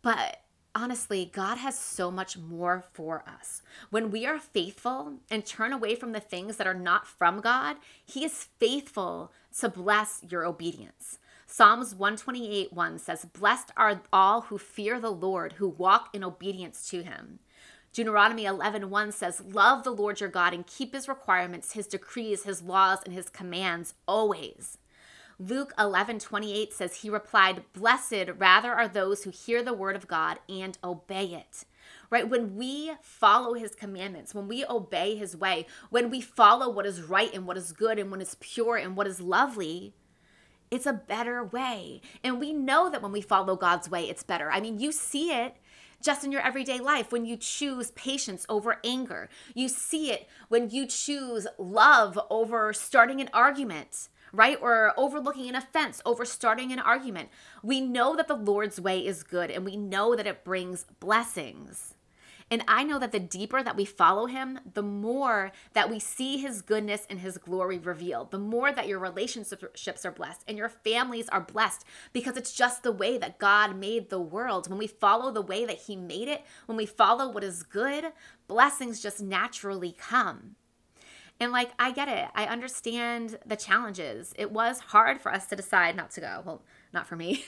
but 0.00 0.40
honestly, 0.75 1.30
God 1.32 1.58
has 1.58 1.78
so 1.78 2.10
much 2.10 2.37
more 2.37 2.84
for 2.92 3.25
us. 3.26 3.62
When 3.90 4.10
we 4.10 4.26
are 4.26 4.38
faithful 4.38 5.14
and 5.30 5.44
turn 5.44 5.72
away 5.72 5.94
from 5.94 6.12
the 6.12 6.20
things 6.20 6.56
that 6.56 6.66
are 6.66 6.75
not 6.75 7.06
from 7.06 7.40
God, 7.40 7.76
He 8.04 8.25
is 8.25 8.48
faithful 8.58 9.32
to 9.60 9.68
bless 9.68 10.22
your 10.28 10.44
obedience. 10.44 11.18
Psalms 11.46 11.94
128 11.94 12.72
1 12.72 12.98
says, 12.98 13.25
Blessed 13.25 13.70
are 13.76 14.02
all 14.12 14.42
who 14.42 14.58
fear 14.58 15.00
the 15.00 15.10
Lord, 15.10 15.54
who 15.54 15.68
walk 15.68 16.10
in 16.14 16.22
obedience 16.22 16.88
to 16.90 17.02
Him. 17.02 17.38
Deuteronomy 17.92 18.44
11 18.44 18.90
1 18.90 19.12
says, 19.12 19.42
Love 19.44 19.82
the 19.82 19.90
Lord 19.90 20.20
your 20.20 20.28
God 20.28 20.52
and 20.52 20.66
keep 20.66 20.92
His 20.92 21.08
requirements, 21.08 21.72
His 21.72 21.87
decrees, 21.87 22.44
His 22.44 22.62
laws, 22.62 22.98
and 23.04 23.14
His 23.14 23.30
commands 23.30 23.94
always. 24.06 24.78
Luke 25.40 25.73
11 25.78 26.18
28 26.18 26.73
says, 26.73 26.97
He 26.97 27.11
replied, 27.11 27.62
Blessed 27.73 28.30
rather 28.38 28.73
are 28.73 28.88
those 28.88 29.23
who 29.23 29.30
hear 29.30 29.62
the 29.62 29.73
word 29.73 29.95
of 29.95 30.09
God 30.09 30.38
and 30.49 30.76
obey 30.83 31.26
it. 31.26 31.64
Right? 32.11 32.28
When 32.28 32.57
we 32.57 32.92
follow 33.02 33.54
his 33.54 33.75
commandments, 33.75 34.35
when 34.35 34.49
we 34.49 34.64
obey 34.64 35.14
his 35.14 35.37
way, 35.37 35.66
when 35.90 36.11
we 36.11 36.21
follow 36.21 36.68
what 36.68 36.87
is 36.87 37.02
right 37.02 37.33
and 37.33 37.47
what 37.47 37.57
is 37.57 37.73
good 37.73 37.99
and 37.99 38.11
what 38.11 38.23
is 38.23 38.37
pure 38.40 38.76
and 38.76 38.97
what 38.97 39.07
is 39.07 39.21
lovely, 39.21 39.95
it's 40.71 40.87
a 40.87 40.92
better 40.92 41.45
way. 41.45 42.00
And 42.25 42.40
we 42.40 42.52
know 42.52 42.90
that 42.90 43.02
when 43.02 43.12
we 43.12 43.21
follow 43.21 43.57
God's 43.57 43.90
way, 43.90 44.09
it's 44.09 44.23
better. 44.23 44.50
I 44.50 44.61
mean, 44.61 44.80
you 44.80 44.90
see 44.90 45.30
it 45.30 45.57
just 46.02 46.25
in 46.25 46.33
your 46.33 46.42
everyday 46.42 46.78
life 46.78 47.12
when 47.12 47.25
you 47.25 47.37
choose 47.37 47.90
patience 47.92 48.45
over 48.49 48.78
anger. 48.85 49.28
You 49.54 49.68
see 49.68 50.11
it 50.11 50.28
when 50.49 50.71
you 50.71 50.87
choose 50.87 51.47
love 51.59 52.18
over 52.30 52.73
starting 52.73 53.21
an 53.21 53.30
argument 53.33 54.09
right? 54.32 54.58
Or 54.61 54.92
overlooking 54.97 55.49
an 55.49 55.54
offense, 55.54 56.00
over 56.04 56.25
starting 56.25 56.73
an 56.73 56.78
argument. 56.78 57.28
We 57.62 57.80
know 57.80 58.16
that 58.16 58.28
the 58.28 58.35
Lord's 58.35 58.80
way 58.80 59.04
is 59.04 59.23
good 59.23 59.50
and 59.50 59.64
we 59.64 59.76
know 59.76 60.14
that 60.14 60.26
it 60.26 60.44
brings 60.44 60.85
blessings. 61.00 61.94
And 62.50 62.64
I 62.66 62.82
know 62.82 62.99
that 62.99 63.12
the 63.12 63.20
deeper 63.20 63.62
that 63.62 63.76
we 63.76 63.85
follow 63.85 64.26
him, 64.26 64.58
the 64.73 64.82
more 64.82 65.52
that 65.75 65.90
we 65.90 65.99
see 65.99 66.38
his 66.38 66.62
goodness 66.62 67.06
and 67.11 67.20
his 67.20 67.37
glory 67.37 67.78
revealed, 67.78 68.30
the 68.30 68.38
more 68.38 68.73
that 68.73 68.88
your 68.88 68.99
relationships 68.99 70.06
are 70.06 70.11
blessed 70.11 70.44
and 70.49 70.56
your 70.56 70.70
families 70.70 71.28
are 71.28 71.42
blessed 71.42 71.85
because 72.12 72.37
it's 72.37 72.54
just 72.54 72.82
the 72.82 72.92
way 72.92 73.18
that 73.18 73.38
God 73.38 73.76
made 73.76 74.08
the 74.08 74.20
world. 74.20 74.68
When 74.70 74.78
we 74.78 74.87
follow 74.87 75.30
the 75.30 75.42
way 75.42 75.66
that 75.66 75.80
he 75.80 75.94
made 75.94 76.28
it, 76.28 76.42
when 76.66 76.78
we 76.78 76.87
follow 76.87 77.30
what 77.30 77.44
is 77.44 77.62
good, 77.62 78.12
blessings 78.47 79.02
just 79.02 79.20
naturally 79.20 79.92
come. 79.92 80.56
And 81.40 81.52
like, 81.52 81.71
I 81.78 81.92
get 81.92 82.09
it. 82.09 82.28
I 82.35 82.47
understand 82.47 83.38
the 83.47 83.57
challenges. 83.57 84.35
It 84.37 84.50
was 84.50 84.80
hard 84.80 85.21
for 85.21 85.33
us 85.33 85.47
to 85.47 85.57
decide 85.57 85.97
not 85.97 86.11
to 86.12 86.21
go. 86.21 86.42
Well, 86.45 86.62
not 86.92 87.07
for 87.07 87.16
me, 87.16 87.33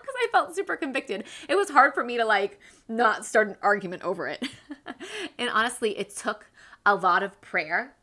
because 0.00 0.14
I 0.16 0.28
felt 0.30 0.54
super 0.54 0.76
convicted. 0.76 1.24
It 1.48 1.56
was 1.56 1.70
hard 1.70 1.94
for 1.94 2.04
me 2.04 2.16
to 2.16 2.24
like 2.24 2.60
not 2.88 3.24
start 3.26 3.48
an 3.48 3.56
argument 3.62 4.02
over 4.02 4.28
it. 4.28 4.46
and 5.38 5.50
honestly, 5.50 5.98
it 5.98 6.14
took 6.14 6.50
a 6.86 6.94
lot 6.94 7.22
of 7.22 7.40
prayer 7.40 7.94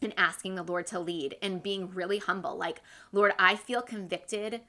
and 0.00 0.12
asking 0.16 0.54
the 0.54 0.62
Lord 0.62 0.86
to 0.88 0.98
lead 0.98 1.36
and 1.40 1.62
being 1.62 1.90
really 1.90 2.18
humble. 2.18 2.56
Like, 2.56 2.80
Lord, 3.12 3.32
I 3.38 3.56
feel 3.56 3.82
convicted 3.82 4.60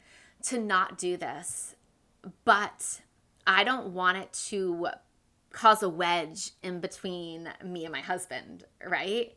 to 0.43 0.59
not 0.59 0.97
do 0.97 1.17
this, 1.17 1.75
but 2.45 3.01
I 3.45 3.63
don't 3.63 3.87
want 3.93 4.17
it 4.17 4.33
to 4.49 4.87
cause 5.51 5.83
a 5.83 5.89
wedge 5.89 6.51
in 6.61 6.79
between 6.79 7.49
me 7.63 7.85
and 7.85 7.91
my 7.91 8.01
husband, 8.01 8.65
right? 8.85 9.35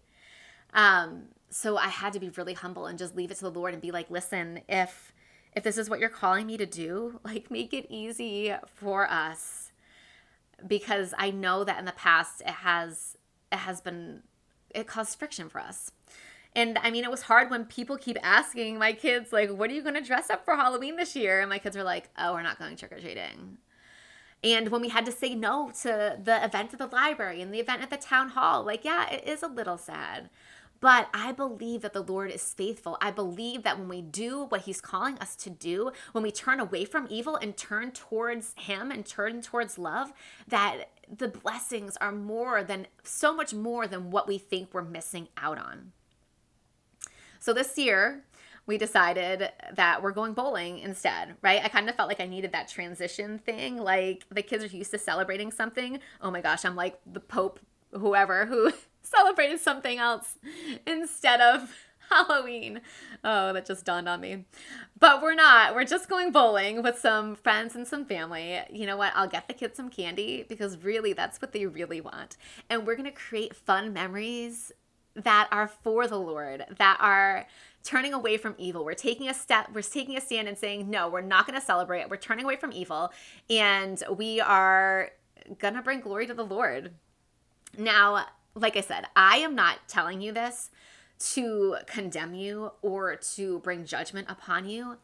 Um, 0.77 1.25
so 1.51 1.79
I 1.79 1.89
had 1.89 2.13
to 2.13 2.21
be 2.21 2.29
really 2.29 2.55
humble 2.55 2.87
and 2.87 2.99
just 2.99 3.17
leave 3.17 3.31
it 3.31 3.39
to 3.39 3.45
the 3.45 3.51
Lord 3.51 3.73
and 3.73 3.83
be 3.83 3.91
like, 3.91 4.11
listen, 4.11 4.61
if 4.69 5.13
if 5.55 5.65
this 5.65 5.79
is 5.79 5.89
what 5.89 5.99
you're 5.99 6.11
calling 6.11 6.47
me 6.47 6.59
to 6.59 6.67
do, 6.67 7.19
like 7.25 7.51
make 7.51 7.75
it 7.75 7.87
easy 7.89 8.55
for 8.67 9.11
us 9.11 9.73
because 10.67 11.13
I 11.19 11.31
know 11.31 11.65
that 11.65 11.79
in 11.79 11.87
the 11.87 11.93
past 11.93 12.43
it 12.43 12.49
has 12.49 13.17
it 13.51 13.59
has 13.59 13.81
been 13.81 14.23
it 14.75 14.87
caused 14.87 15.19
friction 15.19 15.49
for 15.49 15.61
us. 15.61 15.91
And 16.55 16.79
I 16.79 16.91
mean, 16.91 17.05
it 17.05 17.11
was 17.11 17.23
hard 17.23 17.51
when 17.51 17.67
people 17.67 17.99
keep 17.99 18.17
asking 18.23 18.79
my 18.79 18.95
kids, 18.95 19.31
like, 19.31 19.51
what 19.51 19.71
are 19.71 19.75
you 19.75 19.83
going 19.83 19.95
to 19.95 20.01
dress 20.01 20.31
up 20.31 20.47
for 20.47 20.57
Halloween 20.57 20.97
this 20.97 21.15
year? 21.15 21.41
And 21.41 21.51
my 21.51 21.59
kids 21.59 21.77
were 21.77 21.83
like, 21.83 22.09
oh, 22.17 22.33
we're 22.33 22.43
not 22.43 22.59
going 22.59 22.77
trick 22.77 22.93
or 22.93 22.99
treating. 22.99 23.59
And 24.43 24.69
when 24.71 24.81
we 24.81 24.89
had 24.89 25.05
to 25.05 25.13
say 25.13 25.35
no 25.35 25.71
to 25.83 26.19
the 26.23 26.45
event 26.45 26.73
at 26.73 26.79
the 26.79 26.87
library 26.87 27.43
and 27.43 27.53
the 27.53 27.61
event 27.61 27.83
at 27.83 27.91
the 27.91 27.97
town 27.99 28.31
hall, 28.31 28.65
like, 28.65 28.85
yeah, 28.85 29.11
it 29.11 29.27
is 29.27 29.43
a 29.43 29.49
little 29.49 29.77
sad. 29.77 30.31
But 30.81 31.09
I 31.15 31.33
believe 31.33 31.83
that 31.83 31.93
the 31.93 32.03
Lord 32.03 32.31
is 32.31 32.53
faithful. 32.53 32.99
I 33.01 33.11
believe 33.11 33.63
that 33.63 33.79
when 33.79 33.89
we 33.89 34.03
do 34.03 34.45
what 34.45 34.63
He's 34.63 34.81
calling 34.81 35.19
us 35.19 35.35
to 35.37 35.51
do, 35.51 35.91
when 36.13 36.23
we 36.23 36.31
turn 36.31 36.61
away 36.61 36.85
from 36.85 37.07
evil 37.11 37.37
and 37.37 37.57
turn 37.57 37.93
towards 37.93 38.55
Him 38.57 38.91
and 38.91 39.05
turn 39.05 39.43
towards 39.43 39.79
love, 39.79 40.13
that 40.49 40.91
the 41.15 41.29
blessings 41.29 41.97
are 41.99 42.13
more 42.13 42.63
than 42.63 42.87
so 43.03 43.35
much 43.35 43.55
more 43.55 43.87
than 43.87 44.11
what 44.11 44.29
we 44.29 44.39
think 44.39 44.73
we're 44.73 44.83
missing 44.83 45.29
out 45.37 45.59
on. 45.59 45.93
So 47.39 47.53
this 47.53 47.79
year, 47.79 48.25
we 48.67 48.77
decided 48.79 49.51
that 49.75 50.03
we're 50.03 50.11
going 50.11 50.35
bowling 50.35 50.81
instead, 50.81 51.37
right? 51.41 51.61
I 51.65 51.69
kind 51.69 51.89
of 51.89 51.95
felt 51.95 52.09
like 52.09 52.21
I 52.21 52.27
needed 52.27 52.53
that 52.53 52.69
transition 52.69 53.39
thing. 53.39 53.77
Like 53.79 54.25
the 54.31 54.43
kids 54.43 54.65
are 54.65 54.77
used 54.77 54.91
to 54.91 54.99
celebrating 54.99 55.53
something. 55.53 56.01
Oh 56.21 56.31
my 56.31 56.41
gosh, 56.41 56.65
I'm 56.65 56.75
like 56.75 56.99
the 57.07 57.21
Pope, 57.21 57.61
whoever 57.93 58.47
who 58.47 58.73
celebrated 59.07 59.61
something 59.61 59.99
else 59.99 60.39
instead 60.87 61.41
of 61.41 61.75
Halloween. 62.11 62.81
Oh, 63.25 63.53
that 63.53 63.67
just 63.67 63.85
dawned 63.85 64.09
on 64.09 64.21
me. 64.21 64.45
But 64.99 65.23
we're 65.23 65.35
not. 65.35 65.75
We're 65.75 65.85
just 65.85 66.09
going 66.09 66.33
bowling 66.33 66.83
with 66.83 66.99
some 66.99 67.35
friends 67.35 67.75
and 67.75 67.87
some 67.87 68.05
family. 68.05 68.61
You 68.71 68.87
know 68.87 68.97
what? 68.97 69.13
I'll 69.15 69.29
get 69.29 69.49
the 69.49 69.55
kids 69.55 69.77
some 69.77 69.89
candy 69.89 70.45
because 70.49 70.83
really 70.83 71.13
that's 71.13 71.41
what 71.41 71.53
they 71.53 71.67
really 71.67 72.01
want. 72.01 72.37
And 72.71 72.87
we're 72.87 72.97
going 72.97 73.11
to 73.11 73.17
create 73.17 73.55
fun 73.55 73.93
memories 73.93 74.73
that 75.15 75.49
are 75.51 75.69
for 75.69 76.07
the 76.07 76.19
Lord, 76.19 76.65
that 76.79 76.99
are 77.01 77.47
turning 77.83 78.13
away 78.13 78.37
from 78.37 78.55
evil. 78.59 78.85
We're 78.85 78.95
taking 78.95 79.29
a 79.29 79.35
step, 79.35 79.71
we're 79.73 79.83
taking 79.83 80.17
a 80.17 80.21
stand 80.21 80.49
and 80.49 80.59
saying, 80.59 80.91
no, 80.91 81.09
we're 81.09 81.23
not 81.23 81.47
going 81.47 81.59
to 81.59 81.65
celebrate. 81.65 82.11
We're 82.11 82.17
turning 82.17 82.45
away 82.45 82.57
from 82.57 82.73
evil 82.73 83.13
and 83.49 84.03
we 84.17 84.41
are 84.41 85.11
going 85.59 85.75
to 85.75 85.83
bring 85.83 86.01
glory 86.01 86.27
to 86.27 86.35
the 86.35 86.45
Lord. 86.45 86.93
Now, 87.79 88.27
like 88.57 88.77
I 88.77 88.81
said, 88.81 89.05
I 89.15 89.37
am 89.39 89.55
not 89.55 89.87
telling 89.87 90.21
you 90.21 90.33
this 90.33 90.71
to 91.19 91.77
condemn 91.87 92.35
you 92.35 92.73
or 92.83 93.17
to 93.17 93.59
bring 93.61 93.85
judgment 93.85 94.29
upon 94.31 94.69
you. 94.69 94.97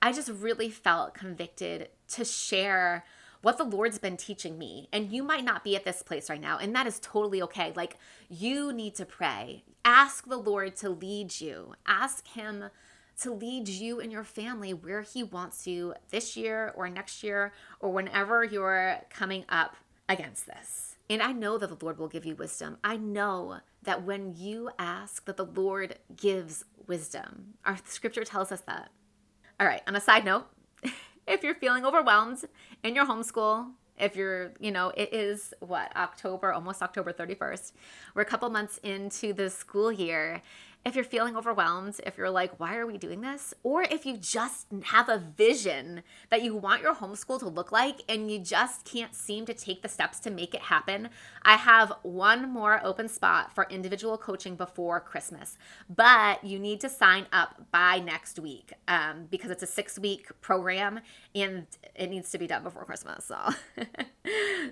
I 0.00 0.12
just 0.12 0.30
really 0.30 0.70
felt 0.70 1.14
convicted 1.14 1.88
to 2.10 2.24
share 2.24 3.04
what 3.42 3.58
the 3.58 3.64
Lord's 3.64 3.98
been 3.98 4.16
teaching 4.16 4.58
me. 4.58 4.88
And 4.92 5.12
you 5.12 5.22
might 5.22 5.44
not 5.44 5.64
be 5.64 5.76
at 5.76 5.84
this 5.84 6.02
place 6.02 6.30
right 6.30 6.40
now, 6.40 6.58
and 6.58 6.74
that 6.74 6.86
is 6.86 6.98
totally 7.00 7.42
okay. 7.42 7.72
Like, 7.74 7.96
you 8.28 8.72
need 8.72 8.94
to 8.96 9.06
pray. 9.06 9.64
Ask 9.84 10.26
the 10.26 10.36
Lord 10.36 10.76
to 10.76 10.90
lead 10.90 11.40
you, 11.40 11.74
ask 11.86 12.26
Him 12.28 12.66
to 13.22 13.32
lead 13.32 13.68
you 13.68 14.00
and 14.00 14.10
your 14.10 14.24
family 14.24 14.74
where 14.74 15.02
He 15.02 15.22
wants 15.22 15.66
you 15.66 15.94
this 16.10 16.36
year 16.36 16.72
or 16.76 16.88
next 16.88 17.22
year 17.22 17.52
or 17.80 17.90
whenever 17.90 18.44
you're 18.44 19.00
coming 19.10 19.44
up 19.48 19.76
against 20.10 20.46
this. 20.46 20.96
And 21.08 21.22
I 21.22 21.32
know 21.32 21.58
that 21.58 21.68
the 21.68 21.84
Lord 21.84 21.98
will 21.98 22.08
give 22.08 22.24
you 22.24 22.34
wisdom. 22.34 22.76
I 22.84 22.96
know 22.96 23.58
that 23.82 24.04
when 24.04 24.34
you 24.36 24.70
ask, 24.78 25.24
that 25.24 25.36
the 25.36 25.44
Lord 25.44 25.96
gives 26.14 26.64
wisdom. 26.86 27.54
Our 27.64 27.78
scripture 27.84 28.24
tells 28.24 28.52
us 28.52 28.60
that. 28.62 28.90
All 29.58 29.66
right, 29.66 29.82
on 29.86 29.96
a 29.96 30.00
side 30.00 30.24
note, 30.24 30.46
if 31.26 31.42
you're 31.42 31.54
feeling 31.54 31.84
overwhelmed 31.84 32.44
in 32.82 32.94
your 32.94 33.06
homeschool, 33.06 33.70
if 33.98 34.16
you're, 34.16 34.52
you 34.60 34.70
know, 34.70 34.92
it 34.96 35.12
is 35.12 35.52
what, 35.60 35.94
October, 35.96 36.52
almost 36.52 36.82
October 36.82 37.12
31st. 37.12 37.72
We're 38.14 38.22
a 38.22 38.26
couple 38.26 38.48
months 38.48 38.78
into 38.82 39.32
the 39.32 39.50
school 39.50 39.92
year 39.92 40.42
if 40.84 40.94
you're 40.94 41.04
feeling 41.04 41.36
overwhelmed, 41.36 42.00
if 42.06 42.16
you're 42.16 42.30
like, 42.30 42.58
why 42.58 42.76
are 42.76 42.86
we 42.86 42.96
doing 42.96 43.20
this? 43.20 43.52
Or 43.62 43.82
if 43.82 44.06
you 44.06 44.16
just 44.16 44.66
have 44.84 45.10
a 45.10 45.18
vision 45.18 46.02
that 46.30 46.42
you 46.42 46.56
want 46.56 46.82
your 46.82 46.94
homeschool 46.94 47.38
to 47.40 47.48
look 47.48 47.70
like 47.70 48.02
and 48.08 48.30
you 48.30 48.38
just 48.38 48.86
can't 48.86 49.14
seem 49.14 49.44
to 49.46 49.52
take 49.52 49.82
the 49.82 49.88
steps 49.88 50.18
to 50.20 50.30
make 50.30 50.54
it 50.54 50.62
happen, 50.62 51.10
I 51.42 51.56
have 51.56 51.92
one 52.02 52.50
more 52.50 52.80
open 52.82 53.08
spot 53.08 53.54
for 53.54 53.66
individual 53.68 54.16
coaching 54.16 54.56
before 54.56 55.00
Christmas. 55.00 55.58
But 55.94 56.44
you 56.44 56.58
need 56.58 56.80
to 56.80 56.88
sign 56.88 57.26
up 57.30 57.66
by 57.70 57.98
next 57.98 58.38
week 58.38 58.72
um, 58.88 59.26
because 59.30 59.50
it's 59.50 59.62
a 59.62 59.66
six 59.66 59.98
week 59.98 60.28
program 60.40 61.00
and 61.34 61.66
it 61.94 62.08
needs 62.08 62.30
to 62.30 62.38
be 62.38 62.46
done 62.46 62.62
before 62.62 62.86
Christmas. 62.86 63.26
So. 63.26 63.36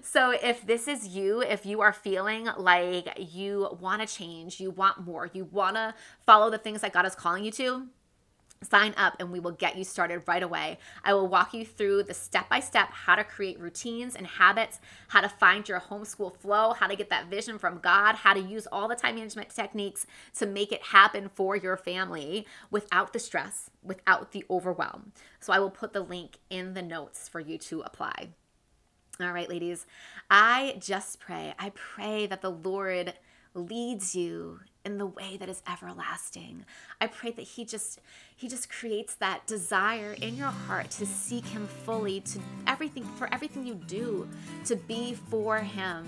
so 0.03 0.31
if 0.31 0.67
this 0.67 0.89
is 0.89 1.09
you, 1.09 1.43
if 1.43 1.67
you 1.67 1.83
are 1.83 1.93
feeling 1.93 2.49
like 2.57 3.09
you 3.19 3.77
want 3.79 4.01
to 4.01 4.09
change, 4.09 4.59
you 4.59 4.71
want 4.71 5.05
more, 5.05 5.29
you 5.35 5.45
want 5.45 5.77
to 5.77 5.95
follow 6.27 6.51
the 6.51 6.59
things 6.59 6.81
that 6.81 6.93
God 6.93 7.07
is 7.07 7.15
calling 7.15 7.45
you 7.45 7.51
to, 7.53 7.89
sign 8.63 8.93
up 8.97 9.15
and 9.21 9.31
we 9.31 9.41
will 9.41 9.53
get 9.53 9.77
you 9.77 9.85
started 9.85 10.23
right 10.27 10.43
away. 10.43 10.79
I 11.05 11.15
will 11.15 11.29
walk 11.29 11.55
you 11.55 11.65
through 11.65 12.05
the 12.05 12.15
step 12.15 12.49
by 12.49 12.61
step 12.61 12.91
how 12.91 13.15
to 13.15 13.25
create 13.25 13.61
routines 13.61 14.17
and 14.17 14.27
habits, 14.27 14.81
how 15.09 15.21
to 15.21 15.29
find 15.29 15.69
your 15.69 15.81
homeschool 15.81 16.37
flow, 16.37 16.73
how 16.73 16.87
to 16.87 16.97
get 16.97 17.11
that 17.11 17.29
vision 17.29 17.59
from 17.59 17.79
God, 17.79 18.17
how 18.17 18.35
to 18.35 18.41
use 18.41 18.67
all 18.71 18.89
the 18.89 18.97
time 18.97 19.15
management 19.15 19.51
techniques 19.51 20.07
to 20.39 20.47
make 20.47 20.73
it 20.73 20.83
happen 20.83 21.31
for 21.35 21.57
your 21.57 21.77
family 21.77 22.47
without 22.71 23.13
the 23.13 23.19
stress, 23.19 23.71
without 23.83 24.33
the 24.33 24.45
overwhelm. 24.51 25.13
So 25.41 25.53
I 25.53 25.59
will 25.59 25.71
put 25.71 25.93
the 25.93 26.01
link 26.01 26.39
in 26.51 26.75
the 26.75 26.83
notes 26.83 27.29
for 27.29 27.41
you 27.41 27.59
to 27.59 27.83
apply. 27.83 28.31
All 29.21 29.33
right, 29.33 29.49
ladies, 29.49 29.87
I 30.31 30.77
just 30.79 31.19
pray, 31.19 31.55
I 31.59 31.71
pray 31.71 32.27
that 32.27 32.41
the 32.41 32.51
Lord 32.51 33.15
leads 33.55 34.15
you 34.15 34.61
in 34.89 34.99
the 34.99 35.07
way 35.07 35.37
that 35.37 35.49
is 35.49 35.63
everlasting. 35.71 36.65
I 37.01 37.07
pray 37.07 37.31
that 37.33 37.43
he 37.43 37.65
just 37.65 38.01
he 38.37 38.49
just 38.49 38.71
creates 38.71 39.15
that 39.17 39.47
desire 39.47 40.17
in 40.21 40.37
your 40.37 40.49
heart 40.49 40.91
to 40.93 41.07
seek 41.07 41.47
him 41.47 41.67
fully 41.67 42.21
to 42.23 42.39
everything 42.67 43.05
for 43.05 43.33
everything 43.33 43.67
you 43.67 43.75
do 43.75 44.29
to 44.65 44.77
be 44.77 45.15
for 45.15 45.59
him 45.59 46.07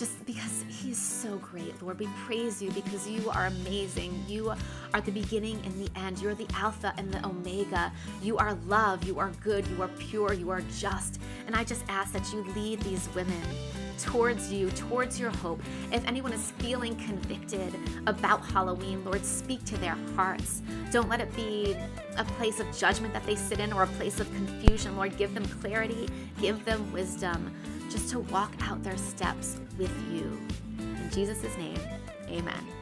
just 0.00 0.24
because 0.24 0.64
He 0.66 0.92
is 0.92 0.98
so 0.98 1.36
great, 1.36 1.82
Lord. 1.82 1.98
We 1.98 2.08
praise 2.24 2.62
you 2.62 2.70
because 2.70 3.06
you 3.06 3.28
are 3.28 3.46
amazing. 3.46 4.24
You 4.26 4.54
are 4.94 5.00
the 5.02 5.12
beginning 5.12 5.60
and 5.62 5.74
the 5.74 5.90
end. 6.00 6.22
You're 6.22 6.34
the 6.34 6.46
Alpha 6.54 6.94
and 6.96 7.12
the 7.12 7.22
Omega. 7.26 7.92
You 8.22 8.38
are 8.38 8.54
love. 8.66 9.04
You 9.04 9.18
are 9.18 9.30
good. 9.42 9.66
You 9.66 9.82
are 9.82 9.88
pure. 9.88 10.32
You 10.32 10.48
are 10.48 10.62
just. 10.78 11.20
And 11.46 11.54
I 11.54 11.64
just 11.64 11.84
ask 11.90 12.14
that 12.14 12.32
you 12.32 12.42
lead 12.56 12.80
these 12.80 13.10
women 13.14 13.42
towards 14.02 14.52
you, 14.52 14.70
towards 14.70 15.18
your 15.18 15.30
hope. 15.30 15.62
If 15.92 16.06
anyone 16.06 16.32
is 16.32 16.52
feeling 16.58 16.96
convicted 16.96 17.74
about 18.06 18.44
Halloween, 18.44 19.04
Lord, 19.04 19.24
speak 19.24 19.64
to 19.66 19.76
their 19.78 19.96
hearts. 20.16 20.62
Don't 20.90 21.08
let 21.08 21.20
it 21.20 21.34
be 21.36 21.76
a 22.16 22.24
place 22.24 22.60
of 22.60 22.76
judgment 22.76 23.12
that 23.14 23.24
they 23.26 23.36
sit 23.36 23.60
in 23.60 23.72
or 23.72 23.84
a 23.84 23.88
place 23.88 24.20
of 24.20 24.32
confusion. 24.34 24.96
Lord, 24.96 25.16
give 25.16 25.34
them 25.34 25.44
clarity, 25.60 26.08
give 26.40 26.64
them 26.64 26.92
wisdom 26.92 27.54
just 27.90 28.08
to 28.10 28.20
walk 28.20 28.52
out 28.62 28.82
their 28.82 28.96
steps 28.96 29.60
with 29.78 29.92
you. 30.12 30.40
In 30.78 31.10
Jesus' 31.10 31.56
name, 31.56 31.78
amen. 32.28 32.79